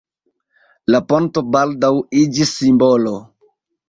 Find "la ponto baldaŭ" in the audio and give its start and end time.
0.95-1.91